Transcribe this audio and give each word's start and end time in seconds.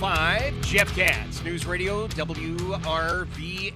Five, 0.00 0.60
Jeff 0.62 0.94
Katz, 0.96 1.42
News 1.44 1.64
Radio 1.66 2.08
WRVA. 2.08 3.74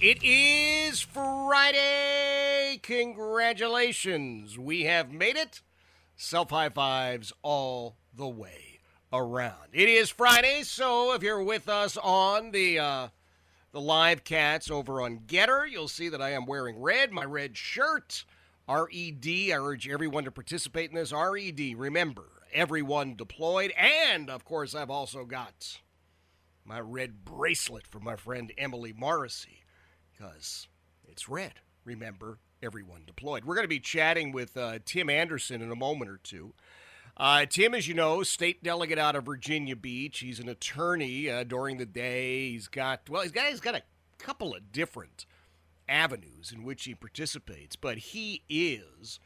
It 0.00 0.22
is 0.22 1.00
Friday. 1.00 2.78
Congratulations. 2.82 4.58
We 4.58 4.84
have 4.84 5.12
made 5.12 5.36
it. 5.36 5.62
Self 6.16 6.50
high 6.50 6.68
fives 6.68 7.32
all 7.42 7.96
the 8.14 8.28
way 8.28 8.78
around. 9.12 9.68
It 9.72 9.88
is 9.88 10.10
Friday, 10.10 10.62
so 10.62 11.12
if 11.12 11.22
you're 11.22 11.42
with 11.42 11.68
us 11.68 11.96
on 11.96 12.52
the 12.52 12.78
uh, 12.78 13.08
the 13.72 13.80
live 13.80 14.24
cats 14.24 14.70
over 14.70 15.00
on 15.02 15.20
Gettr, 15.26 15.68
you'll 15.68 15.88
see 15.88 16.08
that 16.08 16.22
I 16.22 16.30
am 16.30 16.46
wearing 16.46 16.80
red, 16.80 17.12
my 17.12 17.24
red 17.24 17.56
shirt. 17.56 18.24
RED. 18.68 19.26
I 19.26 19.56
urge 19.58 19.88
everyone 19.88 20.24
to 20.24 20.30
participate 20.30 20.90
in 20.90 20.96
this. 20.96 21.12
RED. 21.12 21.74
Remember, 21.76 22.37
everyone 22.52 23.16
deployed, 23.16 23.72
and 23.76 24.30
of 24.30 24.44
course, 24.44 24.74
I've 24.74 24.90
also 24.90 25.24
got 25.24 25.80
my 26.64 26.80
red 26.80 27.24
bracelet 27.24 27.86
from 27.86 28.04
my 28.04 28.16
friend 28.16 28.52
Emily 28.58 28.92
Morrissey 28.92 29.64
because 30.12 30.68
it's 31.06 31.28
red. 31.28 31.54
Remember, 31.84 32.38
everyone 32.62 33.02
deployed. 33.06 33.44
We're 33.44 33.54
going 33.54 33.64
to 33.64 33.68
be 33.68 33.80
chatting 33.80 34.32
with 34.32 34.56
uh, 34.56 34.78
Tim 34.84 35.08
Anderson 35.08 35.62
in 35.62 35.70
a 35.70 35.76
moment 35.76 36.10
or 36.10 36.18
two. 36.22 36.54
Uh, 37.16 37.46
Tim, 37.46 37.74
as 37.74 37.88
you 37.88 37.94
know, 37.94 38.22
state 38.22 38.62
delegate 38.62 38.98
out 38.98 39.16
of 39.16 39.24
Virginia 39.24 39.74
Beach. 39.74 40.20
He's 40.20 40.38
an 40.38 40.48
attorney 40.48 41.28
uh, 41.28 41.44
during 41.44 41.78
the 41.78 41.86
day. 41.86 42.50
He's 42.50 42.68
got 42.68 43.08
well, 43.08 43.22
he's 43.22 43.32
got 43.32 43.46
he's 43.46 43.60
got 43.60 43.74
a 43.74 43.82
couple 44.18 44.54
of 44.54 44.70
different 44.70 45.26
avenues 45.88 46.52
in 46.52 46.62
which 46.62 46.84
he 46.84 46.94
participates, 46.94 47.74
but 47.74 47.98
he 47.98 48.42
is, 48.48 49.18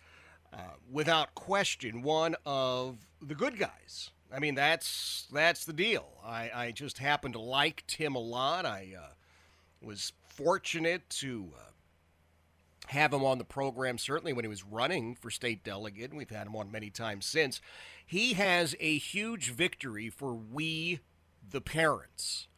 uh, 0.53 0.77
without 0.91 1.35
question, 1.35 2.03
one 2.03 2.37
of 2.45 2.99
the 3.21 3.35
good 3.35 3.59
guys. 3.59 4.11
I 4.35 4.39
mean, 4.39 4.55
that's 4.55 5.27
that's 5.33 5.65
the 5.65 5.73
deal. 5.73 6.07
I, 6.25 6.51
I 6.55 6.71
just 6.73 6.99
happen 6.99 7.33
to 7.33 7.39
like 7.41 7.85
Tim 7.87 8.15
a 8.15 8.21
lot. 8.21 8.65
I 8.65 8.95
uh, 8.99 9.13
was 9.83 10.13
fortunate 10.27 11.09
to 11.11 11.53
uh, 11.55 11.71
have 12.89 13.13
him 13.13 13.25
on 13.25 13.39
the 13.39 13.45
program, 13.45 13.99
certainly 13.99 14.33
when 14.33 14.45
he 14.45 14.49
was 14.49 14.65
running 14.65 15.15
for 15.15 15.31
state 15.31 15.65
delegate, 15.65 16.11
and 16.11 16.19
we've 16.19 16.31
had 16.31 16.47
him 16.47 16.57
on 16.57 16.71
many 16.71 16.91
times 16.91 17.27
since. 17.27 17.61
He 18.07 18.35
has 18.35 18.75
a 18.81 18.99
huge 18.99 19.51
victory 19.51 20.09
for 20.09 20.35
we, 20.35 21.01
the 21.51 21.61
parents. 21.61 22.49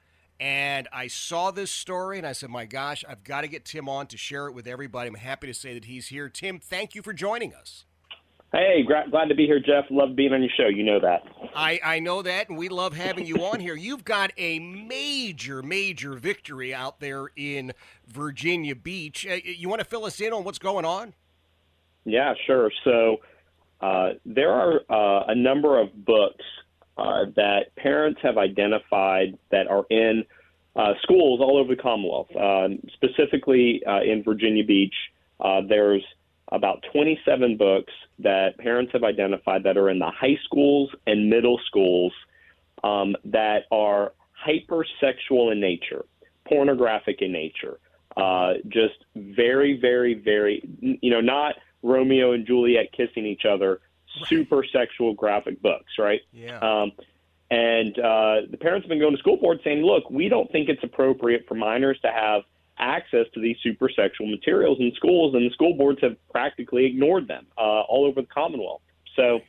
And 0.44 0.88
I 0.92 1.06
saw 1.06 1.52
this 1.52 1.70
story 1.70 2.18
and 2.18 2.26
I 2.26 2.32
said, 2.32 2.50
my 2.50 2.66
gosh, 2.66 3.02
I've 3.08 3.24
got 3.24 3.40
to 3.40 3.48
get 3.48 3.64
Tim 3.64 3.88
on 3.88 4.08
to 4.08 4.18
share 4.18 4.46
it 4.46 4.52
with 4.52 4.66
everybody. 4.66 5.08
I'm 5.08 5.14
happy 5.14 5.46
to 5.46 5.54
say 5.54 5.72
that 5.72 5.86
he's 5.86 6.08
here. 6.08 6.28
Tim, 6.28 6.58
thank 6.58 6.94
you 6.94 7.00
for 7.00 7.14
joining 7.14 7.54
us. 7.54 7.86
Hey, 8.52 8.82
glad 8.82 9.30
to 9.30 9.34
be 9.34 9.46
here, 9.46 9.58
Jeff. 9.58 9.86
Love 9.88 10.14
being 10.14 10.34
on 10.34 10.42
your 10.42 10.50
show. 10.54 10.66
You 10.68 10.82
know 10.82 11.00
that. 11.00 11.22
I, 11.56 11.80
I 11.82 11.98
know 11.98 12.20
that, 12.20 12.50
and 12.50 12.58
we 12.58 12.68
love 12.68 12.92
having 12.92 13.24
you 13.24 13.36
on 13.36 13.58
here. 13.58 13.74
You've 13.74 14.04
got 14.04 14.32
a 14.36 14.58
major, 14.58 15.62
major 15.62 16.12
victory 16.12 16.74
out 16.74 17.00
there 17.00 17.30
in 17.36 17.72
Virginia 18.06 18.74
Beach. 18.74 19.26
Uh, 19.26 19.38
you 19.42 19.70
want 19.70 19.78
to 19.78 19.86
fill 19.86 20.04
us 20.04 20.20
in 20.20 20.34
on 20.34 20.44
what's 20.44 20.58
going 20.58 20.84
on? 20.84 21.14
Yeah, 22.04 22.34
sure. 22.46 22.70
So 22.84 23.16
uh, 23.80 24.10
there 24.26 24.52
are 24.52 24.80
uh, 24.90 25.24
a 25.28 25.34
number 25.34 25.80
of 25.80 26.04
books 26.04 26.44
uh, 26.98 27.24
that 27.34 27.74
parents 27.76 28.20
have 28.22 28.36
identified 28.36 29.38
that 29.50 29.68
are 29.68 29.86
in 29.88 30.22
uh, 30.76 30.94
schools 31.02 31.40
all 31.40 31.56
over 31.58 31.74
the 31.74 31.80
Commonwealth, 31.80 32.34
um, 32.36 32.78
specifically 32.94 33.82
uh, 33.86 34.00
in 34.02 34.22
Virginia 34.22 34.64
Beach. 34.64 34.94
Uh, 35.40 35.60
there's 35.68 36.02
about 36.52 36.84
27 36.92 37.56
books 37.56 37.92
that 38.18 38.56
parents 38.58 38.92
have 38.92 39.04
identified 39.04 39.62
that 39.64 39.76
are 39.76 39.90
in 39.90 39.98
the 39.98 40.10
high 40.10 40.38
schools 40.44 40.90
and 41.06 41.30
middle 41.30 41.58
schools 41.66 42.12
um, 42.82 43.16
that 43.24 43.64
are 43.72 44.12
hypersexual 44.46 45.52
in 45.52 45.60
nature, 45.60 46.04
pornographic 46.46 47.22
in 47.22 47.32
nature, 47.32 47.78
uh, 48.16 48.54
just 48.68 48.94
very, 49.16 49.78
very, 49.80 50.14
very, 50.14 50.62
you 50.80 51.10
know, 51.10 51.20
not 51.20 51.56
Romeo 51.82 52.32
and 52.32 52.46
Juliet 52.46 52.92
kissing 52.92 53.26
each 53.26 53.44
other, 53.44 53.80
super 54.28 54.64
sexual 54.64 55.14
graphic 55.14 55.60
books, 55.60 55.92
right? 55.98 56.20
Yeah. 56.32 56.58
Um, 56.58 56.92
and 57.50 57.98
uh, 57.98 58.36
the 58.50 58.56
parents 58.58 58.84
have 58.84 58.88
been 58.88 59.00
going 59.00 59.14
to 59.14 59.18
school 59.18 59.36
board 59.36 59.60
saying, 59.62 59.82
look, 59.82 60.10
we 60.10 60.28
don't 60.28 60.50
think 60.50 60.68
it's 60.68 60.82
appropriate 60.82 61.44
for 61.46 61.54
minors 61.54 61.98
to 62.02 62.10
have 62.10 62.42
access 62.78 63.26
to 63.34 63.40
these 63.40 63.56
super 63.62 63.88
sexual 63.88 64.26
materials 64.28 64.78
in 64.80 64.92
schools, 64.96 65.34
and 65.34 65.48
the 65.48 65.54
school 65.54 65.74
boards 65.74 66.00
have 66.02 66.16
practically 66.30 66.86
ignored 66.86 67.28
them 67.28 67.46
uh, 67.56 67.82
all 67.82 68.04
over 68.06 68.20
the 68.20 68.26
Commonwealth. 68.26 68.82
So 69.14 69.40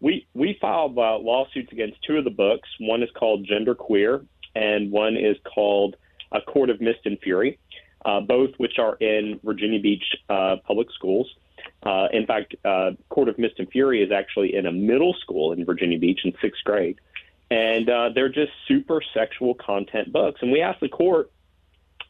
we 0.00 0.26
we 0.34 0.56
filed 0.60 0.96
uh, 0.96 1.18
lawsuits 1.18 1.72
against 1.72 1.98
two 2.06 2.16
of 2.16 2.24
the 2.24 2.30
books. 2.30 2.68
One 2.80 3.02
is 3.02 3.10
called 3.18 3.46
Gender 3.46 3.74
Queer, 3.74 4.24
and 4.54 4.90
one 4.90 5.16
is 5.16 5.36
called 5.54 5.96
A 6.32 6.40
Court 6.40 6.70
of 6.70 6.80
Mist 6.80 7.00
and 7.04 7.18
Fury, 7.20 7.58
uh, 8.04 8.20
both 8.20 8.50
which 8.58 8.78
are 8.78 8.96
in 8.96 9.40
Virginia 9.44 9.80
Beach 9.80 10.04
uh, 10.28 10.56
public 10.66 10.88
schools. 10.94 11.28
Uh, 11.82 12.08
in 12.12 12.26
fact, 12.26 12.54
uh, 12.64 12.92
Court 13.10 13.28
of 13.28 13.38
Mist 13.38 13.54
and 13.58 13.68
Fury 13.70 14.02
is 14.02 14.10
actually 14.10 14.54
in 14.54 14.66
a 14.66 14.72
middle 14.72 15.14
school 15.20 15.52
in 15.52 15.64
Virginia 15.64 15.98
Beach 15.98 16.20
in 16.24 16.32
sixth 16.40 16.64
grade. 16.64 16.98
And 17.54 17.88
uh, 17.88 18.08
they're 18.12 18.28
just 18.28 18.50
super 18.66 19.00
sexual 19.14 19.54
content 19.54 20.12
books. 20.12 20.40
And 20.42 20.50
we 20.50 20.60
asked 20.60 20.80
the 20.80 20.88
court 20.88 21.30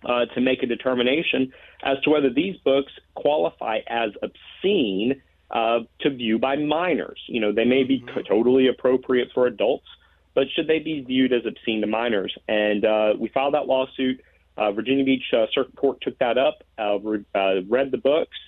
uh, 0.02 0.24
to 0.34 0.40
make 0.40 0.62
a 0.62 0.66
determination 0.66 1.52
as 1.82 2.00
to 2.04 2.10
whether 2.10 2.30
these 2.30 2.56
books 2.64 2.92
qualify 3.14 3.80
as 3.86 4.12
obscene 4.22 5.20
uh, 5.50 5.80
to 6.00 6.08
view 6.08 6.38
by 6.38 6.56
minors. 6.56 7.20
You 7.26 7.40
know, 7.40 7.52
they 7.52 7.66
may 7.66 7.84
be 7.84 8.00
mm-hmm. 8.00 8.20
totally 8.26 8.68
appropriate 8.68 9.32
for 9.34 9.46
adults, 9.46 9.86
but 10.34 10.46
should 10.54 10.66
they 10.66 10.78
be 10.78 11.02
viewed 11.02 11.34
as 11.34 11.44
obscene 11.44 11.82
to 11.82 11.86
minors? 11.86 12.34
And 12.48 12.86
uh, 12.86 13.12
we 13.18 13.28
filed 13.28 13.52
that 13.52 13.66
lawsuit. 13.66 14.22
Uh, 14.56 14.72
Virginia 14.72 15.04
Beach 15.04 15.24
uh, 15.34 15.44
Circuit 15.52 15.76
Court 15.76 16.00
took 16.00 16.18
that 16.20 16.38
up, 16.38 16.64
uh, 16.78 16.98
re- 17.00 17.24
uh, 17.34 17.64
read 17.68 17.90
the 17.90 17.98
books, 17.98 18.38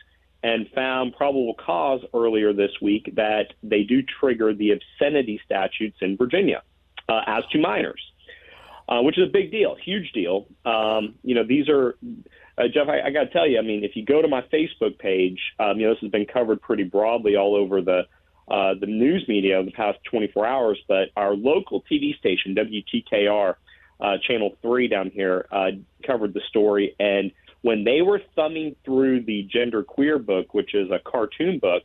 and 0.42 0.66
found 0.74 1.14
probable 1.14 1.54
cause 1.54 2.00
earlier 2.14 2.54
this 2.54 2.70
week 2.80 3.12
that 3.16 3.52
they 3.62 3.82
do 3.82 4.02
trigger 4.02 4.54
the 4.54 4.70
obscenity 4.70 5.38
statutes 5.44 5.98
in 6.00 6.16
Virginia 6.16 6.62
uh, 7.08 7.20
as 7.26 7.44
to 7.52 7.58
minors 7.58 8.00
uh, 8.88 9.00
which 9.02 9.18
is 9.18 9.28
a 9.28 9.32
big 9.32 9.50
deal, 9.50 9.76
huge 9.84 10.12
deal. 10.12 10.46
Um, 10.64 11.16
you 11.22 11.34
know, 11.34 11.44
these 11.44 11.68
are, 11.68 11.96
uh, 12.56 12.68
Jeff, 12.72 12.88
I, 12.88 13.00
I 13.06 13.10
got 13.10 13.24
to 13.24 13.30
tell 13.30 13.46
you, 13.46 13.58
I 13.58 13.62
mean, 13.62 13.84
if 13.84 13.96
you 13.96 14.04
go 14.04 14.22
to 14.22 14.28
my 14.28 14.42
Facebook 14.42 14.98
page, 14.98 15.40
um, 15.58 15.78
you 15.78 15.86
know, 15.86 15.94
this 15.94 16.02
has 16.02 16.10
been 16.10 16.26
covered 16.26 16.62
pretty 16.62 16.84
broadly 16.84 17.36
all 17.36 17.54
over 17.54 17.80
the 17.80 18.02
uh, 18.48 18.74
the 18.80 18.86
news 18.86 19.24
media 19.26 19.58
in 19.58 19.66
the 19.66 19.72
past 19.72 19.98
24 20.08 20.46
hours, 20.46 20.78
but 20.86 21.08
our 21.16 21.34
local 21.34 21.82
TV 21.90 22.16
station, 22.16 22.54
WTKR, 22.54 23.54
uh, 24.00 24.18
Channel 24.24 24.54
3 24.62 24.86
down 24.86 25.10
here, 25.10 25.48
uh, 25.50 25.70
covered 26.06 26.32
the 26.32 26.40
story. 26.48 26.94
And 27.00 27.32
when 27.62 27.82
they 27.82 28.02
were 28.02 28.22
thumbing 28.36 28.76
through 28.84 29.24
the 29.24 29.48
Gender 29.52 29.82
Queer 29.82 30.20
book, 30.20 30.54
which 30.54 30.76
is 30.76 30.92
a 30.92 31.00
cartoon 31.00 31.58
book. 31.58 31.82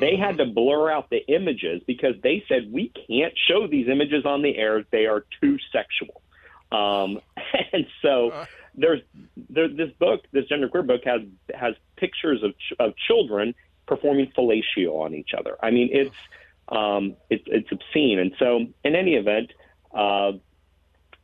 They 0.00 0.16
had 0.16 0.38
to 0.38 0.46
blur 0.46 0.90
out 0.90 1.10
the 1.10 1.24
images 1.28 1.82
because 1.86 2.14
they 2.22 2.44
said, 2.48 2.72
we 2.72 2.92
can't 3.08 3.34
show 3.48 3.66
these 3.66 3.88
images 3.88 4.24
on 4.24 4.42
the 4.42 4.56
air. 4.56 4.84
They 4.90 5.06
are 5.06 5.24
too 5.40 5.58
sexual. 5.72 6.22
Um, 6.72 7.20
and 7.72 7.86
so 8.02 8.46
there's 8.74 9.00
there, 9.48 9.68
this 9.68 9.90
book, 9.98 10.22
this 10.32 10.44
genderqueer 10.46 10.86
book 10.86 11.02
has 11.04 11.22
has 11.54 11.74
pictures 11.96 12.42
of 12.42 12.52
ch- 12.58 12.74
of 12.78 12.94
children 12.96 13.54
performing 13.86 14.32
fellatio 14.36 15.00
on 15.04 15.14
each 15.14 15.30
other. 15.36 15.56
I 15.62 15.70
mean, 15.70 15.90
it's 15.92 16.14
um, 16.68 17.16
it's 17.30 17.44
it's 17.46 17.70
obscene. 17.70 18.18
And 18.18 18.32
so, 18.38 18.66
in 18.84 18.96
any 18.96 19.14
event, 19.14 19.52
uh, 19.92 20.32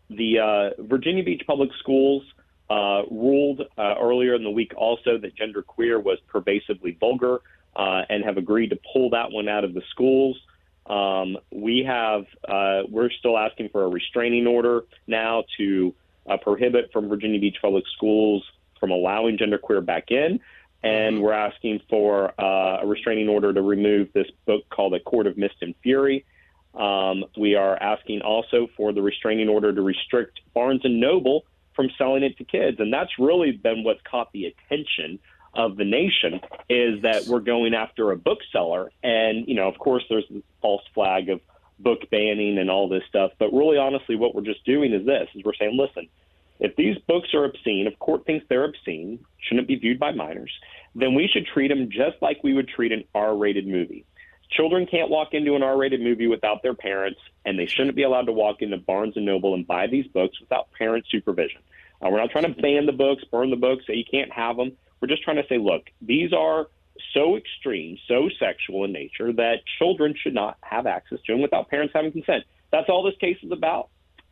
the 0.09 0.39
uh, 0.39 0.83
Virginia 0.83 1.25
Beach 1.25 1.43
Public 1.47 1.71
Schools 1.81 2.23
uh, 2.69 3.03
ruled 3.11 3.63
uh, 3.77 3.95
earlier 4.01 4.35
in 4.35 4.45
the 4.45 4.51
week 4.51 4.73
also 4.77 5.19
that 5.19 5.37
genderqueer 5.37 6.03
was 6.03 6.19
pervasively 6.29 6.97
vulgar 7.01 7.41
uh, 7.77 8.03
and 8.09 8.25
have 8.25 8.37
agreed 8.37 8.71
to 8.71 8.79
pull 8.93 9.11
that 9.11 9.31
one 9.31 9.49
out 9.49 9.65
of 9.65 9.75
the 9.75 9.83
schools. 9.91 10.39
Um, 10.87 11.37
we 11.53 11.85
have 11.87 12.25
uh, 12.49 12.83
we're 12.89 13.11
still 13.11 13.39
asking 13.39 13.69
for 13.71 13.85
a 13.85 13.89
restraining 13.89 14.47
order 14.47 14.83
now 15.07 15.45
to 15.57 15.95
uh, 16.29 16.37
prohibit 16.39 16.91
from 16.93 17.09
Virginia 17.09 17.41
Beach 17.41 17.57
Public 17.61 17.85
Schools 17.97 18.45
from 18.79 18.91
allowing 18.91 19.39
genderqueer 19.39 19.85
back 19.85 20.11
in, 20.11 20.41
and 20.83 21.23
we're 21.23 21.33
asking 21.33 21.81
for 21.89 22.33
uh, 22.41 22.81
a 22.83 22.87
restraining 22.87 23.29
order 23.29 23.53
to 23.53 23.63
remove 23.63 24.09
this 24.15 24.27
book 24.47 24.63
called 24.71 24.95
A 24.95 25.01
Court 25.01 25.27
of 25.27 25.37
Mist 25.37 25.57
and 25.61 25.75
Fury. 25.83 26.25
Um, 26.75 27.25
we 27.37 27.57
are 27.57 27.77
asking 27.77 28.23
also 28.23 28.69
for 28.77 28.93
the 28.93 29.03
restraining 29.03 29.49
order 29.49 29.73
to 29.73 29.83
restrict 29.83 30.41
Barnes 30.55 30.81
and 30.85 31.01
Noble 31.01 31.45
from 31.75 31.89
selling 31.99 32.23
it 32.23 32.37
to 32.39 32.45
kids, 32.45 32.79
and 32.81 32.93
that's 32.93 33.11
really 33.19 33.53
been 33.53 33.85
what's 33.85 34.01
caught 34.03 34.33
the 34.33 34.47
attention 34.47 35.19
of 35.55 35.77
the 35.77 35.85
nation 35.85 36.41
is 36.69 37.03
that 37.03 37.27
we're 37.27 37.41
going 37.41 37.75
after 37.75 38.13
a 38.13 38.17
bookseller, 38.17 38.91
and 39.03 39.49
you 39.49 39.55
know, 39.55 39.69
of 39.69 39.79
course, 39.79 40.05
there's 40.09 40.27
the 40.31 40.43
false 40.63 40.83
flag 40.95 41.29
of 41.29 41.41
book 41.79 42.11
banning 42.11 42.59
and 42.59 42.71
all 42.71 42.89
this 42.89 43.03
stuff, 43.09 43.33
but 43.39 43.53
really, 43.53 43.79
honestly, 43.79 44.15
what 44.15 44.35
we're 44.35 44.43
just 44.43 44.65
doing 44.65 44.93
is 44.93 45.05
this: 45.07 45.29
is 45.35 45.43
we're 45.45 45.55
saying, 45.55 45.77
listen, 45.77 46.09
if 46.61 46.77
these 46.77 46.99
books 47.09 47.33
are 47.35 47.45
obscene, 47.45 47.87
if 47.87 47.99
court 47.99 48.27
thinks 48.27 48.45
they're 48.49 48.65
obscene, 48.65 49.19
shouldn't 49.39 49.67
be 49.67 49.77
viewed 49.77 49.99
by 49.99 50.13
minors, 50.13 50.53
then 50.95 51.15
we 51.15 51.27
should 51.27 51.47
treat 51.47 51.69
them 51.69 51.91
just 51.91 52.21
like 52.21 52.45
we 52.45 52.53
would 52.53 52.69
treat 52.69 52.93
an 52.93 53.05
R-rated 53.15 53.67
movie. 53.67 54.05
Children 54.51 54.87
can't 54.87 55.11
walk 55.11 55.33
into 55.33 55.55
an 55.55 55.63
R-rated 55.63 56.01
movie 56.01 56.27
without 56.27 56.63
their 56.63 56.75
parents, 56.75 57.21
and 57.47 57.59
they 57.59 57.67
shouldn't 57.67 57.97
be 57.97 58.03
allowed 58.03 58.27
to 58.27 58.33
walk 58.33 58.63
into 58.63 58.77
Barnes 58.77 59.17
and 59.17 59.25
Noble 59.25 59.55
and 59.55 59.67
buy 59.67 59.87
these 59.87 60.07
books 60.09 60.39
without 60.41 60.71
parent 60.73 61.07
supervision. 61.09 61.61
Uh, 62.03 62.09
we're 62.11 62.19
not 62.19 62.31
trying 62.31 62.53
to 62.53 62.61
ban 62.61 62.85
the 62.87 62.93
books, 62.93 63.25
burn 63.31 63.51
the 63.51 63.57
books, 63.57 63.87
say 63.87 63.95
you 63.95 64.05
can't 64.11 64.33
have 64.33 64.57
them. 64.57 64.73
We're 65.01 65.09
just 65.09 65.23
trying 65.23 65.37
to 65.37 65.47
say, 65.49 65.59
look, 65.59 65.85
these 66.01 66.33
are 66.33 66.69
so 67.15 67.37
extreme, 67.37 67.99
so 68.07 68.29
sexual 68.39 68.85
in 68.85 68.93
nature 68.93 69.33
that 69.33 69.61
children 69.79 70.15
should 70.21 70.35
not 70.35 70.59
have 70.63 70.87
access 70.87 71.19
to 71.27 71.33
them 71.33 71.43
without 71.43 71.69
parents 71.69 71.93
having 71.95 72.13
consent. 72.13 72.45
That's 72.71 72.89
all 72.89 73.03
this 73.03 73.17
case 73.21 73.39
is 73.43 73.53
about. 73.53 73.89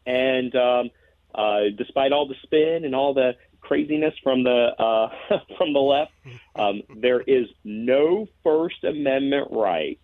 And 0.06 0.54
um, 0.54 0.90
uh, 1.34 1.60
despite 1.76 2.12
all 2.12 2.28
the 2.28 2.34
spin 2.42 2.84
and 2.84 2.94
all 2.94 3.14
the 3.14 3.36
craziness 3.60 4.14
from 4.22 4.44
the 4.44 4.50
uh, 4.78 5.08
from 5.58 5.72
the 5.72 5.80
left, 5.80 6.12
um, 6.56 6.82
there 6.96 7.20
is 7.20 7.46
no 7.64 8.28
First 8.44 8.84
Amendment 8.84 9.48
right 9.50 10.00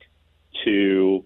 to 0.64 1.25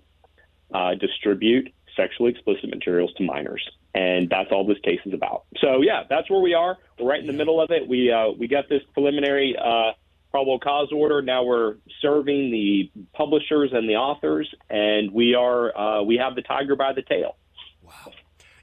uh, 0.73 0.94
distribute 0.94 1.73
sexually 1.96 2.31
explicit 2.31 2.70
materials 2.70 3.12
to 3.14 3.25
minors, 3.25 3.69
and 3.99 4.29
that's 4.31 4.50
all 4.53 4.65
this 4.65 4.79
case 4.85 5.00
is 5.05 5.12
about. 5.12 5.45
So 5.61 5.83
yeah, 5.83 6.05
that's 6.09 6.31
where 6.31 6.41
we 6.41 6.55
are. 6.55 6.79
We're 6.99 7.09
right 7.09 7.21
in 7.21 7.27
the 7.27 7.33
middle 7.33 7.61
of 7.61 7.71
it. 7.71 7.89
We 7.89 8.12
uh, 8.12 8.31
we 8.39 8.47
got 8.47 8.69
this 8.69 8.83
preliminary 8.95 9.56
uh, 9.56 9.93
probable 10.31 10.61
cause 10.61 10.89
order. 10.95 11.21
Now 11.21 11.45
we're 11.45 11.77
serving 12.00 12.50
the 12.50 12.91
publishers 13.12 13.71
and 13.73 13.89
the 13.89 13.97
authors, 13.97 14.49
and 14.71 15.12
we 15.12 15.35
are 15.35 15.77
uh, 15.77 16.03
we 16.03 16.17
have 16.17 16.37
the 16.37 16.43
tiger 16.43 16.77
by 16.77 16.93
the 16.93 17.03
tail. 17.03 17.37
Wow. 17.83 18.12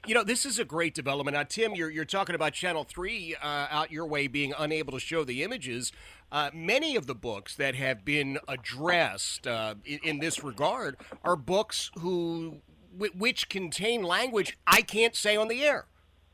You 0.06 0.14
know, 0.14 0.22
this 0.22 0.46
is 0.46 0.60
a 0.60 0.64
great 0.64 0.94
development. 0.94 1.34
Now, 1.34 1.42
Tim, 1.42 1.74
you're, 1.74 1.90
you're 1.90 2.04
talking 2.04 2.36
about 2.36 2.52
Channel 2.52 2.84
3 2.84 3.34
uh, 3.42 3.66
out 3.68 3.90
your 3.90 4.06
way 4.06 4.28
being 4.28 4.54
unable 4.56 4.92
to 4.92 5.00
show 5.00 5.24
the 5.24 5.42
images. 5.42 5.90
Uh, 6.30 6.48
many 6.54 6.94
of 6.94 7.08
the 7.08 7.14
books 7.14 7.56
that 7.56 7.74
have 7.74 8.04
been 8.04 8.38
addressed 8.46 9.48
uh, 9.48 9.74
in, 9.84 9.98
in, 10.04 10.18
this 10.20 10.44
regard 10.44 10.96
are 11.24 11.34
books 11.34 11.90
who 11.98 12.58
which 12.96 13.48
contain 13.48 14.02
language 14.02 14.56
I 14.66 14.82
can't 14.82 15.14
say 15.14 15.36
on 15.36 15.48
the 15.48 15.62
air, 15.64 15.86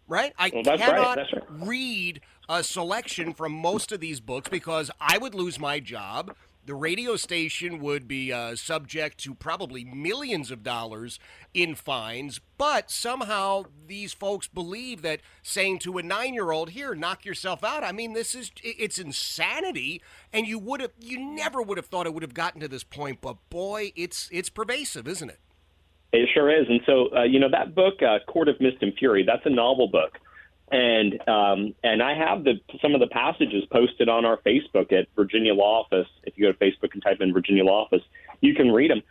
right? 0.08 0.32
I 0.38 0.50
well, 0.52 0.76
cannot 0.76 1.16
right. 1.16 1.32
Right. 1.32 1.44
read 1.50 2.20
a 2.48 2.62
selection 2.62 3.32
from 3.34 3.52
most 3.52 3.92
of 3.92 4.00
these 4.00 4.20
books 4.20 4.48
because 4.48 4.90
I 5.00 5.18
would 5.18 5.34
lose 5.34 5.58
my 5.58 5.80
job 5.80 6.34
the 6.64 6.74
radio 6.74 7.16
station 7.16 7.80
would 7.80 8.06
be 8.06 8.32
uh, 8.32 8.54
subject 8.54 9.18
to 9.18 9.34
probably 9.34 9.84
millions 9.84 10.50
of 10.50 10.62
dollars 10.62 11.18
in 11.52 11.74
fines, 11.74 12.40
but 12.56 12.90
somehow 12.90 13.64
these 13.88 14.12
folks 14.12 14.46
believe 14.46 15.02
that 15.02 15.20
saying 15.42 15.80
to 15.80 15.98
a 15.98 16.02
nine-year-old, 16.02 16.70
"Here, 16.70 16.94
knock 16.94 17.24
yourself 17.24 17.64
out," 17.64 17.82
I 17.82 17.90
mean, 17.90 18.12
this 18.12 18.34
is—it's 18.34 18.98
insanity, 18.98 20.02
and 20.32 20.46
you 20.46 20.58
would 20.58 20.80
have, 20.80 20.92
you 21.00 21.18
never 21.18 21.60
would 21.60 21.78
have 21.78 21.86
thought 21.86 22.06
it 22.06 22.14
would 22.14 22.22
have 22.22 22.34
gotten 22.34 22.60
to 22.60 22.68
this 22.68 22.84
point. 22.84 23.20
But 23.20 23.38
boy, 23.50 23.92
it's 23.96 24.28
it's 24.30 24.48
pervasive, 24.48 25.08
isn't 25.08 25.30
it? 25.30 25.40
It 26.12 26.28
sure 26.34 26.50
is. 26.50 26.66
And 26.68 26.80
so, 26.86 27.08
uh, 27.16 27.22
you 27.24 27.40
know, 27.40 27.50
that 27.50 27.74
book, 27.74 28.02
uh, 28.02 28.18
Court 28.30 28.48
of 28.48 28.60
Mist 28.60 28.78
and 28.82 28.92
Fury, 28.94 29.24
that's 29.26 29.46
a 29.46 29.50
novel 29.50 29.88
book 29.88 30.18
and 30.72 31.28
um, 31.28 31.74
and 31.84 32.02
I 32.02 32.14
have 32.16 32.44
the 32.44 32.54
some 32.80 32.94
of 32.94 33.00
the 33.00 33.06
passages 33.06 33.64
posted 33.70 34.08
on 34.08 34.24
our 34.24 34.38
Facebook 34.38 34.90
at 34.90 35.06
Virginia 35.14 35.52
Law 35.52 35.82
Office. 35.82 36.08
If 36.24 36.36
you 36.36 36.46
go 36.46 36.52
to 36.52 36.58
Facebook 36.58 36.94
and 36.94 37.02
type 37.02 37.18
in 37.20 37.32
Virginia 37.32 37.62
Law 37.62 37.84
Office, 37.84 38.02
you 38.40 38.54
can 38.54 38.72
read 38.72 38.90
them. 38.90 39.02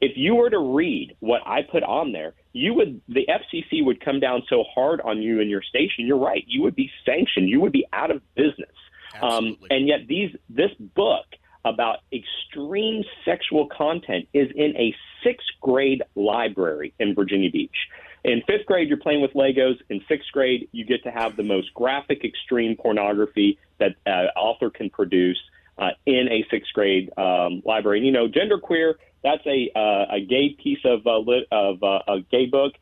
If 0.00 0.12
you 0.16 0.34
were 0.34 0.50
to 0.50 0.58
read 0.58 1.14
what 1.20 1.42
I 1.46 1.62
put 1.62 1.82
on 1.82 2.12
there, 2.12 2.32
you 2.54 2.72
would 2.74 3.02
the 3.08 3.28
FCC 3.28 3.84
would 3.84 4.02
come 4.02 4.20
down 4.20 4.42
so 4.48 4.64
hard 4.74 5.02
on 5.02 5.20
you 5.20 5.40
and 5.40 5.50
your 5.50 5.62
station. 5.62 6.06
You're 6.06 6.18
right. 6.18 6.44
You 6.46 6.62
would 6.62 6.74
be 6.74 6.90
sanctioned. 7.04 7.50
You 7.50 7.60
would 7.60 7.72
be 7.72 7.86
out 7.92 8.10
of 8.10 8.22
business. 8.34 8.74
Um, 9.20 9.58
and 9.68 9.86
yet, 9.86 10.08
these 10.08 10.34
this 10.48 10.70
book 10.78 11.26
about 11.64 11.98
extreme 12.12 13.04
sexual 13.24 13.66
content 13.68 14.28
is 14.32 14.50
in 14.54 14.76
a 14.76 14.94
sixth 15.22 15.46
grade 15.60 16.02
library 16.14 16.92
in 16.98 17.14
Virginia 17.14 17.50
Beach. 17.50 17.76
In 18.24 18.42
fifth 18.46 18.66
grade, 18.66 18.88
you're 18.88 18.98
playing 18.98 19.20
with 19.20 19.32
Legos. 19.32 19.78
In 19.88 20.00
sixth 20.08 20.30
grade, 20.32 20.68
you 20.72 20.84
get 20.84 21.02
to 21.04 21.10
have 21.10 21.36
the 21.36 21.42
most 21.42 21.74
graphic, 21.74 22.24
extreme 22.24 22.76
pornography 22.76 23.58
that 23.78 23.96
uh, 24.06 24.26
author 24.38 24.70
can 24.70 24.90
produce 24.90 25.38
uh, 25.78 25.90
in 26.06 26.28
a 26.30 26.44
sixth 26.50 26.72
grade 26.72 27.10
um, 27.18 27.62
library. 27.64 27.98
And, 27.98 28.06
you 28.06 28.12
know, 28.12 28.28
genderqueer, 28.28 28.94
that's 29.24 29.44
a 29.46 29.70
uh, 29.74 30.16
a 30.16 30.20
gay 30.20 30.50
piece 30.50 30.84
of 30.84 31.06
uh, 31.06 31.18
lit, 31.18 31.46
of 31.50 31.82
uh, 31.82 32.00
a 32.08 32.20
gay 32.30 32.46
book. 32.46 32.74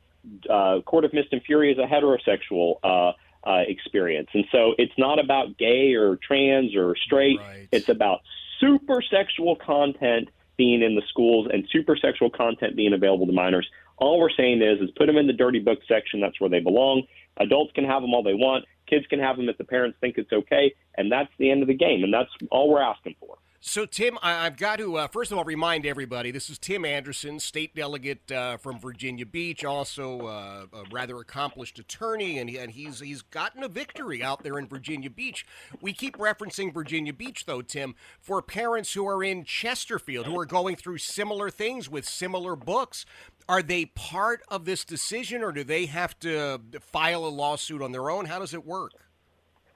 Uh, 0.49 0.81
Court 0.83 1.05
of 1.07 1.13
Mist 1.15 1.29
and 1.33 1.43
Fury 1.43 1.73
is 1.73 1.79
a 1.79 1.87
heterosexual 1.87 2.77
uh, 2.85 3.13
uh, 3.49 3.63
experience, 3.67 4.29
and 4.35 4.45
so 4.53 4.75
it's 4.77 4.93
not 4.99 5.19
about 5.19 5.57
gay 5.57 5.95
or 5.95 6.17
trans 6.17 6.77
or 6.77 6.95
straight. 6.97 7.39
Right. 7.39 7.69
It's 7.73 7.89
about 7.89 8.21
super 8.61 9.03
sexual 9.03 9.57
content 9.57 10.29
being 10.57 10.83
in 10.83 10.95
the 10.95 11.03
schools 11.09 11.49
and 11.51 11.67
super 11.73 11.97
sexual 11.97 12.31
content 12.31 12.77
being 12.77 12.93
available 12.93 13.27
to 13.27 13.33
minors. 13.33 13.67
All 13.97 14.21
we're 14.21 14.31
saying 14.31 14.63
is, 14.63 14.81
is 14.81 14.91
put 14.97 15.07
them 15.07 15.17
in 15.17 15.27
the 15.27 15.33
dirty 15.33 15.59
book 15.59 15.79
section. 15.89 16.21
That's 16.21 16.39
where 16.41 16.51
they 16.51 16.61
belong. 16.61 17.03
Adults 17.39 17.73
can 17.75 17.85
have 17.85 18.03
them 18.03 18.13
all 18.13 18.23
they 18.23 18.35
want. 18.35 18.65
Kids 18.87 19.07
can 19.07 19.21
have 19.21 19.37
them 19.37 19.49
if 19.49 19.57
the 19.57 19.65
parents 19.65 19.97
think 20.01 20.19
it's 20.19 20.33
okay, 20.33 20.75
and 20.97 21.11
that's 21.11 21.31
the 21.39 21.51
end 21.51 21.63
of 21.63 21.69
the 21.69 21.75
game. 21.75 22.05
And 22.05 22.13
that's 22.13 22.31
all 22.51 22.71
we're 22.71 22.83
asking 22.83 23.15
for. 23.21 23.39
So, 23.63 23.85
Tim, 23.85 24.19
I, 24.23 24.45
have 24.45 24.57
got 24.57 24.79
to 24.79 24.97
uh, 24.97 25.07
first 25.09 25.31
of 25.31 25.37
all 25.37 25.45
remind 25.45 25.85
everybody 25.85 26.31
this 26.31 26.49
is 26.49 26.59
Tim 26.59 26.83
Anderson, 26.87 27.39
state 27.39 27.75
delegate 27.75 28.33
uh, 28.33 28.57
from 28.57 28.81
Virginia 28.81 29.27
Beach, 29.27 29.67
also 29.67 30.27
uh, 30.29 30.65
a 30.73 30.85
rather 30.91 31.19
accomplished 31.19 31.79
attorney, 31.79 32.39
and, 32.39 32.49
and 32.49 32.71
he's 32.71 33.01
he's 33.01 33.21
gotten 33.21 33.63
a 33.63 33.69
victory 33.69 34.23
out 34.23 34.43
there 34.43 34.59
in 34.59 34.67
Virginia 34.67 35.11
Beach. 35.11 35.45
We 35.83 35.93
keep 35.93 36.17
referencing 36.17 36.73
Virginia 36.73 37.13
Beach, 37.13 37.45
though, 37.45 37.61
Tim, 37.61 37.97
for 38.19 38.41
parents 38.41 38.95
who 38.95 39.07
are 39.07 39.23
in 39.23 39.45
Chesterfield 39.45 40.25
who 40.25 40.41
are 40.41 40.47
going 40.47 40.77
through 40.77 40.97
similar 40.97 41.51
things 41.51 41.87
with 41.87 42.09
similar 42.09 42.57
books. 42.57 43.05
Are 43.47 43.63
they 43.63 43.85
part 43.85 44.41
of 44.49 44.65
this 44.65 44.87
decision, 44.87 45.43
or 45.43 45.53
do 45.53 45.65
they 45.65 45.85
have 45.85 46.19
to 46.21 46.63
file 46.81 47.27
a 47.27 47.29
lawsuit 47.29 47.83
on 47.83 47.93
their 47.93 48.09
own? 48.09 48.25
How 48.25 48.39
does 48.39 48.55
it 48.55 48.65
work? 48.65 48.93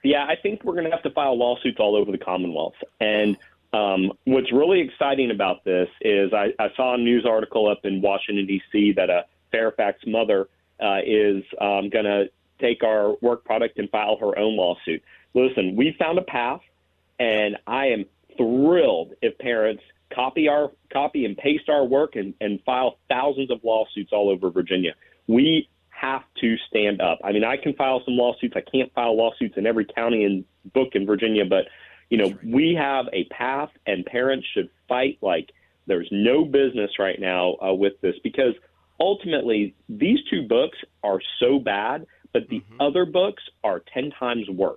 Yeah, 0.02 0.24
I 0.24 0.36
think 0.36 0.64
we're 0.64 0.74
going 0.74 0.84
to 0.84 0.90
have 0.90 1.02
to 1.02 1.10
file 1.10 1.36
lawsuits 1.36 1.78
all 1.80 1.96
over 1.96 2.10
the 2.10 2.18
Commonwealth, 2.18 2.74
and 3.00 3.36
um, 3.74 4.12
what's 4.24 4.52
really 4.52 4.80
exciting 4.80 5.32
about 5.32 5.64
this 5.64 5.88
is 6.00 6.32
I, 6.32 6.54
I, 6.60 6.68
saw 6.76 6.94
a 6.94 6.98
news 6.98 7.26
article 7.26 7.68
up 7.68 7.80
in 7.84 8.00
Washington, 8.00 8.46
D.C., 8.46 8.92
that 8.92 9.10
a 9.10 9.24
Fairfax 9.50 9.98
mother 10.06 10.48
uh, 10.80 11.00
is 11.04 11.42
um, 11.60 11.90
going 11.90 12.04
to 12.04 12.26
take 12.60 12.84
our 12.84 13.16
work 13.20 13.44
product 13.44 13.78
and 13.78 13.90
file 13.90 14.16
her 14.20 14.38
own 14.38 14.56
lawsuit. 14.56 15.02
Listen, 15.34 15.74
we 15.74 15.96
found 15.98 16.18
a 16.18 16.22
path, 16.22 16.60
and 17.18 17.56
I 17.66 17.86
am 17.86 18.04
thrilled 18.36 19.14
if 19.20 19.36
parents 19.38 19.82
copy 20.14 20.46
our 20.48 20.70
copy 20.92 21.24
and 21.24 21.36
paste 21.36 21.68
our 21.68 21.84
work 21.84 22.14
and, 22.14 22.34
and 22.40 22.62
file 22.62 22.98
thousands 23.08 23.50
of 23.50 23.58
lawsuits 23.64 24.12
all 24.12 24.30
over 24.30 24.50
Virginia. 24.50 24.94
We 25.26 25.68
have 25.88 26.22
to 26.42 26.56
stand 26.68 27.00
up. 27.00 27.18
I 27.24 27.32
mean, 27.32 27.42
I 27.42 27.56
can 27.56 27.74
file 27.74 28.02
some 28.04 28.14
lawsuits. 28.14 28.54
I 28.56 28.60
can't 28.60 28.92
file 28.94 29.16
lawsuits 29.16 29.56
in 29.56 29.66
every 29.66 29.84
county 29.84 30.22
and 30.22 30.44
book 30.72 30.90
in 30.92 31.06
Virginia, 31.06 31.44
but 31.44 31.66
you 32.10 32.18
know, 32.18 32.34
we 32.44 32.74
have 32.78 33.06
a 33.12 33.24
path, 33.24 33.70
and 33.86 34.04
parents 34.04 34.46
should 34.54 34.68
fight 34.88 35.18
like 35.20 35.50
there's 35.86 36.08
no 36.10 36.44
business 36.44 36.92
right 36.98 37.20
now 37.20 37.56
uh, 37.62 37.72
with 37.72 38.00
this 38.00 38.14
because 38.22 38.54
ultimately 39.00 39.74
these 39.88 40.18
two 40.30 40.46
books 40.46 40.78
are 41.02 41.20
so 41.40 41.58
bad, 41.58 42.06
but 42.32 42.48
the 42.48 42.60
mm-hmm. 42.60 42.80
other 42.80 43.04
books 43.04 43.42
are 43.62 43.82
10 43.92 44.10
times 44.18 44.48
worse. 44.48 44.76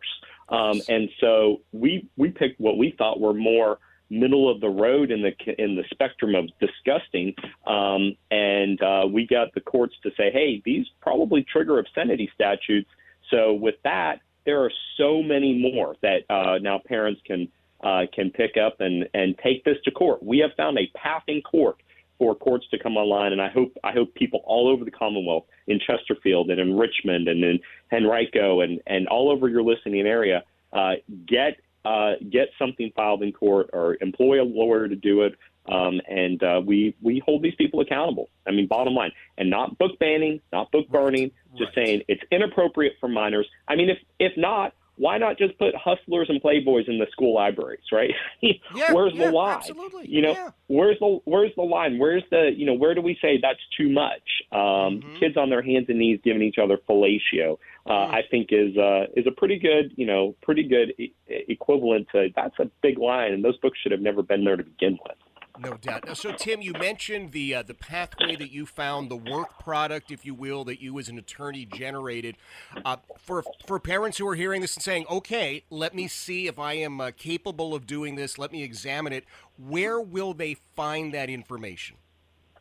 Um, 0.50 0.82
and 0.88 1.10
so 1.20 1.62
we 1.74 2.08
we 2.16 2.30
picked 2.30 2.60
what 2.60 2.78
we 2.78 2.96
thought 2.98 3.20
were 3.20 3.34
more 3.34 3.80
middle 4.10 4.50
of 4.50 4.62
the 4.62 4.70
road 4.70 5.12
in 5.12 5.22
the 5.22 5.62
in 5.62 5.76
the 5.76 5.84
spectrum 5.92 6.36
of 6.36 6.46
disgusting, 6.60 7.36
um, 7.66 8.16
and 8.32 8.82
uh, 8.82 9.06
we 9.12 9.28
got 9.28 9.54
the 9.54 9.60
courts 9.60 9.96
to 10.04 10.10
say, 10.16 10.32
hey, 10.32 10.62
these 10.64 10.86
probably 11.02 11.44
trigger 11.52 11.80
obscenity 11.80 12.30
statutes. 12.34 12.90
So 13.30 13.54
with 13.54 13.76
that, 13.84 14.22
there 14.48 14.64
are 14.64 14.72
so 14.96 15.22
many 15.22 15.54
more 15.54 15.96
that 16.02 16.22
uh, 16.30 16.58
now 16.60 16.80
parents 16.84 17.22
can 17.28 17.50
uh, 17.84 18.04
can 18.16 18.32
pick 18.32 18.56
up 18.58 18.78
and 18.80 19.08
and 19.14 19.38
take 19.44 19.64
this 19.66 19.76
to 19.84 19.92
court. 19.92 20.24
We 20.24 20.40
have 20.40 20.52
found 20.58 20.80
a 20.80 20.90
path 20.98 21.24
in 21.28 21.42
court 21.42 21.76
for 22.18 22.34
courts 22.34 22.66
to 22.72 22.80
come 22.80 22.96
online, 22.98 23.34
and 23.34 23.42
I 23.42 23.50
hope 23.50 23.78
I 23.84 23.92
hope 23.92 24.16
people 24.16 24.42
all 24.46 24.70
over 24.70 24.86
the 24.86 24.90
Commonwealth, 24.90 25.44
in 25.68 25.80
Chesterfield 25.80 26.50
and 26.50 26.60
in 26.60 26.78
Richmond 26.78 27.28
and 27.28 27.44
in 27.44 27.60
Henrico 27.92 28.62
and 28.62 28.82
and 28.88 29.08
all 29.10 29.30
over 29.30 29.50
your 29.50 29.64
listening 29.64 30.08
area, 30.08 30.44
uh, 30.72 30.94
get 31.28 31.58
uh, 31.84 32.14
get 32.32 32.48
something 32.58 32.92
filed 32.96 33.24
in 33.24 33.34
court 33.34 33.70
or 33.74 33.98
employ 34.00 34.42
a 34.42 34.46
lawyer 34.46 34.88
to 34.88 34.96
do 34.96 35.24
it, 35.24 35.34
um, 35.68 36.02
and 36.08 36.42
uh, 36.44 36.62
we 36.66 36.96
we 37.02 37.22
hold 37.26 37.44
these 37.44 37.56
people 37.56 37.82
accountable. 37.82 38.30
I 38.48 38.52
mean, 38.52 38.68
bottom 38.68 38.94
line, 38.94 39.12
and 39.38 39.50
not 39.50 39.78
book 39.78 40.00
banning, 40.00 40.42
not 40.52 40.72
book 40.72 40.88
burning, 40.90 41.32
right. 41.52 41.60
just 41.60 41.78
right. 41.78 41.86
saying 41.86 42.02
it's 42.08 42.24
inappropriate 42.32 42.94
for 43.00 43.10
minors. 43.10 43.48
I 43.68 43.76
mean, 43.76 43.90
if 43.90 43.98
if 44.20 44.34
not, 44.38 44.74
why 44.98 45.18
not 45.18 45.38
just 45.38 45.58
put 45.60 45.76
hustlers 45.76 46.28
and 46.30 46.42
playboys 46.42 46.88
in 46.88 46.98
the 46.98 47.06
school 47.12 47.34
libraries, 47.34 47.84
right? 47.92 48.12
yeah, 48.42 48.92
where's 48.92 49.14
yeah, 49.14 49.28
the 49.28 49.32
line? 49.32 49.58
Absolutely. 49.58 50.10
You 50.10 50.22
know, 50.24 50.32
yeah. 50.32 50.50
where's 50.68 50.98
the 51.00 51.20
where's 51.26 51.52
the 51.56 51.64
line? 51.64 52.00
Where's 52.00 52.24
the 52.32 52.52
you 52.56 52.66
know 52.66 52.74
where 52.74 52.96
do 52.96 53.02
we 53.02 53.18
say 53.22 53.40
that's 53.42 53.60
too 53.78 53.90
much? 53.90 54.24
Um, 54.52 54.60
mm-hmm. 54.60 55.18
Kids 55.18 55.38
on 55.38 55.50
their 55.50 55.62
hands 55.62 55.86
and 55.90 56.00
knees 56.00 56.20
giving 56.24 56.42
each 56.42 56.58
other 56.58 56.78
fellatio, 56.90 57.58
uh, 57.86 57.92
mm. 57.92 58.14
I 58.14 58.24
think 58.30 58.50
is 58.52 58.76
uh, 58.76 59.06
is 59.16 59.28
a 59.28 59.32
pretty 59.32 59.60
good 59.60 59.94
you 59.96 60.08
know 60.08 60.36
pretty 60.42 60.64
good 60.64 60.94
e- 60.98 61.14
equivalent 61.28 62.08
to 62.14 62.30
that's 62.36 62.58
a 62.60 62.70
big 62.82 62.98
line, 62.98 63.34
and 63.34 63.46
those 63.46 63.58
books 63.58 63.78
should 63.82 63.92
have 63.92 64.02
never 64.02 64.24
been 64.24 64.44
there 64.44 64.58
to 64.58 64.64
begin 64.64 64.98
with. 65.04 65.18
No 65.60 65.74
doubt. 65.74 66.18
So, 66.18 66.32
Tim, 66.34 66.62
you 66.62 66.74
mentioned 66.74 67.32
the 67.32 67.56
uh, 67.56 67.64
the 67.64 67.74
pathway 67.74 68.36
that 68.36 68.52
you 68.52 68.66
found, 68.66 69.10
the 69.10 69.16
work 69.16 69.60
product, 69.60 70.12
if 70.12 70.26
you 70.26 70.34
will, 70.34 70.64
that 70.66 70.82
you 70.82 70.98
as 71.00 71.10
an 71.10 71.18
attorney 71.18 71.66
generated. 71.66 72.38
Uh, 72.86 72.98
for 73.18 73.44
for 73.66 73.80
parents 73.80 74.18
who 74.18 74.28
are 74.28 74.36
hearing 74.36 74.62
this 74.62 74.76
and 74.76 74.84
saying, 74.84 75.06
"Okay, 75.10 75.64
let 75.70 75.96
me 75.96 76.08
see 76.08 76.48
if 76.48 76.60
I 76.60 76.74
am 76.74 77.02
uh, 77.02 77.12
capable 77.18 77.74
of 77.74 77.88
doing 77.88 78.16
this. 78.16 78.38
Let 78.38 78.52
me 78.52 78.64
examine 78.64 79.14
it." 79.14 79.26
Where 79.58 80.00
will 80.00 80.34
they 80.34 80.58
find 80.76 81.14
that 81.14 81.30
information? 81.30 81.98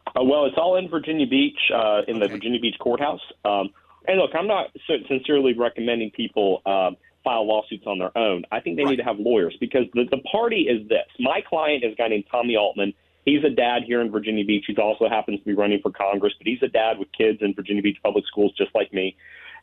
Uh, 0.09 0.23
well, 0.23 0.47
it's 0.47 0.57
all 0.57 0.77
in 0.77 0.89
Virginia 0.89 1.27
Beach, 1.27 1.59
uh, 1.75 2.03
in 2.09 2.17
okay. 2.17 2.27
the 2.27 2.29
Virginia 2.29 2.61
Beach 2.61 2.77
courthouse. 2.79 3.21
Um, 3.45 3.71
and 4.09 4.19
look, 4.19 4.31
I'm 4.35 4.47
not 4.47 4.69
sincerely 5.09 5.53
recommending 5.53 6.11
people. 6.11 6.63
File 7.27 7.45
lawsuits 7.45 7.85
on 7.89 7.99
their 7.99 8.17
own. 8.17 8.45
I 8.53 8.61
think 8.61 8.77
they 8.77 8.85
right. 8.85 8.91
need 8.91 8.97
to 8.99 9.03
have 9.03 9.19
lawyers 9.19 9.57
because 9.59 9.87
the, 9.95 10.05
the 10.13 10.19
party 10.31 10.69
is 10.71 10.89
this. 10.89 11.09
My 11.19 11.41
client 11.47 11.83
is 11.83 11.95
a 11.95 11.97
guy 11.97 12.07
named 12.07 12.25
Tommy 12.31 12.55
Altman. 12.55 12.95
He's 13.25 13.43
a 13.43 13.51
dad 13.51 13.83
here 13.85 14.01
in 14.01 14.13
Virginia 14.13 14.45
Beach. 14.45 14.65
He 14.69 14.77
also 14.77 15.09
happens 15.09 15.41
to 15.41 15.45
be 15.45 15.55
running 15.55 15.81
for 15.83 15.91
Congress, 15.91 16.35
but 16.39 16.47
he's 16.47 16.63
a 16.63 16.69
dad 16.69 17.01
with 17.01 17.09
kids 17.11 17.39
in 17.41 17.53
Virginia 17.55 17.83
Beach 17.83 17.99
public 18.01 18.25
schools, 18.29 18.53
just 18.57 18.71
like 18.77 18.93
me. 18.93 19.17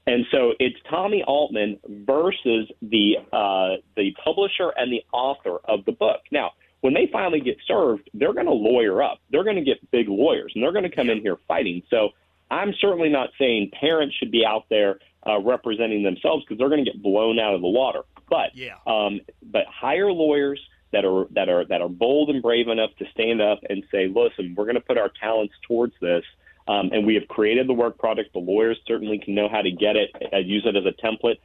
And 0.06 0.26
so 0.30 0.52
it's 0.60 0.76
Tommy 0.90 1.24
Altman 1.24 1.80
versus 1.88 2.70
the 2.82 3.16
uh, 3.32 3.78
the 3.96 4.12
publisher 4.22 4.74
and 4.76 4.92
the 4.92 5.02
author 5.14 5.60
of 5.64 5.86
the 5.86 5.94
book. 5.94 6.20
Now, 6.30 6.52
when 6.82 6.94
they 6.94 7.08
finally 7.14 7.40
get 7.40 7.56
served, 7.66 8.10
they're 8.14 8.34
going 8.34 8.48
to 8.48 8.52
lawyer 8.52 9.02
up. 9.02 9.20
They're 9.32 9.46
going 9.46 9.56
to 9.56 9.64
get 9.64 9.90
big 9.92 10.10
lawyers, 10.10 10.52
and 10.54 10.62
they're 10.62 10.74
going 10.74 10.84
to 10.84 10.94
come 10.94 11.10
in 11.10 11.22
here 11.22 11.38
fighting. 11.48 11.82
So 11.90 12.10
I'm 12.54 12.74
certainly 12.80 13.10
not 13.10 13.30
saying 13.40 13.72
parents 13.80 14.16
should 14.16 14.32
be 14.32 14.46
out 14.46 14.66
there 14.70 15.00
uh, 15.26 15.40
representing 15.40 16.04
themselves 16.04 16.44
because 16.44 16.60
they're 16.60 16.70
going 16.70 16.84
to 16.86 16.92
get 16.92 17.02
blown 17.02 17.40
out 17.40 17.56
of 17.56 17.62
the 17.62 17.68
water. 17.68 18.02
But 18.30 18.56
yeah. 18.56 18.78
um, 18.86 19.22
but 19.42 19.66
hire 19.68 20.12
lawyers 20.12 20.60
that 20.92 21.04
are 21.06 21.26
that 21.32 21.50
are 21.50 21.66
that 21.66 21.82
are 21.82 21.90
bold 21.90 22.30
and 22.30 22.42
brave 22.42 22.68
enough 22.68 22.92
to 23.00 23.06
stand 23.12 23.42
up 23.42 23.60
and 23.70 23.84
say, 23.92 24.08
listen, 24.08 24.54
we're 24.56 24.66
going 24.66 24.76
to 24.76 24.82
put 24.82 24.98
our 24.98 25.10
talents 25.20 25.54
towards 25.68 25.94
this. 26.00 26.24
Um, 26.66 26.92
and 26.94 27.06
we 27.06 27.16
have 27.16 27.28
created 27.28 27.68
the 27.68 27.74
work 27.74 27.98
product. 27.98 28.32
The 28.32 28.40
lawyers 28.40 28.78
certainly 28.88 29.20
can 29.20 29.36
know 29.36 29.50
how 29.50 29.62
to 29.62 29.72
get 29.72 29.98
it, 29.98 30.12
uh, 30.32 30.38
use 30.38 30.66
it 30.66 30.78
as 30.78 30.86
a 30.86 30.94
template. 31.06 31.40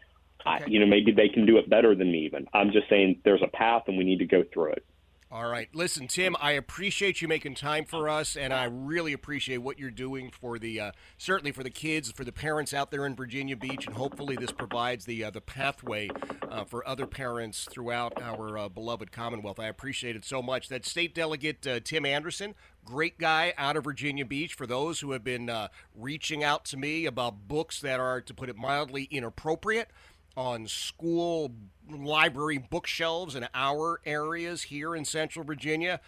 Okay. 0.47 0.65
I, 0.65 0.65
you 0.69 0.79
know, 0.79 0.87
maybe 0.87 1.11
they 1.11 1.29
can 1.29 1.45
do 1.45 1.57
it 1.59 1.69
better 1.69 1.97
than 1.97 2.12
me. 2.12 2.27
Even 2.27 2.47
I'm 2.53 2.71
just 2.71 2.88
saying, 2.88 3.21
there's 3.25 3.43
a 3.43 3.49
path, 3.49 3.85
and 3.88 3.99
we 3.99 4.05
need 4.05 4.21
to 4.21 4.27
go 4.27 4.45
through 4.53 4.73
it. 4.73 4.85
All 5.30 5.47
right. 5.47 5.68
Listen, 5.75 6.08
Tim, 6.08 6.37
I 6.40 6.52
appreciate 6.52 7.20
you 7.20 7.28
making 7.28 7.54
time 7.54 7.85
for 7.85 8.08
us, 8.08 8.35
and 8.35 8.50
I 8.50 8.64
really 8.64 9.12
appreciate 9.12 9.58
what 9.58 9.78
you're 9.78 9.90
doing 9.90 10.30
for 10.30 10.58
the 10.58 10.80
uh, 10.80 10.92
certainly 11.18 11.52
for 11.52 11.62
the 11.62 11.68
kids, 11.68 12.11
for 12.11 12.25
the 12.25 12.32
parents 12.32 12.73
out 12.73 12.90
there 12.90 13.04
in 13.04 13.14
Virginia 13.14 13.54
Beach, 13.54 13.87
and 13.87 13.94
hopefully 13.94 14.37
this 14.37 14.52
provides 14.52 15.04
the 15.04 15.25
uh, 15.25 15.30
the 15.30 15.42
pathway 15.42 16.08
uh, 16.50 16.64
for 16.64 16.87
other 16.88 17.06
parents 17.06 17.68
throughout 17.70 18.14
our 18.23 18.56
uh, 18.56 18.68
beloved 18.70 19.12
Commonwealth. 19.12 19.61
I 19.61 19.66
appreciate 19.66 20.16
it 20.16 20.25
so 20.25 20.40
much. 20.40 20.68
That 20.68 20.87
State 20.87 21.14
Delegate 21.14 21.66
uh, 21.66 21.80
Tim 21.80 22.06
Anderson, 22.06 22.54
great 22.82 23.18
guy 23.18 23.52
out 23.58 23.76
of 23.76 23.85
Virginia 23.85 24.25
Beach. 24.25 24.54
For 24.54 24.66
those 24.66 25.00
who 25.00 25.12
have 25.12 25.25
been 25.25 25.50
uh, 25.50 25.68
reaching 25.94 26.42
out 26.42 26.64
to 26.66 26.78
me 26.78 27.04
about 27.04 27.47
books 27.49 27.82
that 27.82 28.00
are, 28.00 28.23
to 28.23 28.32
put 28.32 28.49
it 28.49 28.56
mildly, 28.56 29.04
inappropriate 29.11 29.90
on 30.37 30.66
school 30.66 31.52
library 31.90 32.58
bookshelves 32.58 33.35
in 33.35 33.47
our 33.54 34.00
areas 34.04 34.64
here 34.64 34.94
in 34.94 35.04
Central 35.04 35.44
Virginia, 35.44 36.00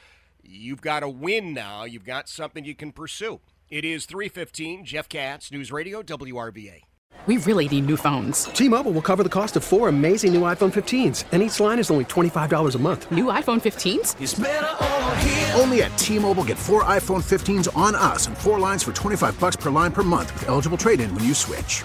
you've 0.42 0.82
got 0.82 1.02
a 1.02 1.08
win 1.08 1.54
now. 1.54 1.84
You've 1.84 2.04
got 2.04 2.28
something 2.28 2.64
you 2.64 2.74
can 2.74 2.92
pursue. 2.92 3.40
It 3.68 3.84
is 3.84 4.06
315, 4.06 4.84
Jeff 4.84 5.08
Katz, 5.08 5.52
News 5.52 5.70
Radio, 5.70 6.02
WRVA. 6.02 6.82
We 7.26 7.36
really 7.38 7.68
need 7.68 7.86
new 7.86 7.96
phones. 7.96 8.44
T-Mobile 8.44 8.92
will 8.92 9.02
cover 9.02 9.22
the 9.22 9.28
cost 9.28 9.56
of 9.56 9.62
four 9.62 9.88
amazing 9.88 10.32
new 10.32 10.40
iPhone 10.42 10.72
15s, 10.72 11.24
and 11.32 11.42
each 11.42 11.60
line 11.60 11.78
is 11.78 11.90
only 11.90 12.06
$25 12.06 12.74
a 12.74 12.78
month. 12.78 13.12
New 13.12 13.26
iPhone 13.26 13.60
15s? 13.60 15.58
Only 15.60 15.82
at 15.82 15.96
T-Mobile 15.98 16.44
get 16.44 16.56
four 16.56 16.84
iPhone 16.84 17.22
15s 17.22 17.68
on 17.76 17.94
us 17.94 18.26
and 18.26 18.36
four 18.36 18.58
lines 18.58 18.82
for 18.82 18.92
25 18.92 19.38
bucks 19.38 19.56
per 19.56 19.68
line 19.70 19.92
per 19.92 20.02
month 20.02 20.32
with 20.32 20.48
eligible 20.48 20.78
trade-in 20.78 21.14
when 21.14 21.24
you 21.24 21.34
switch. 21.34 21.84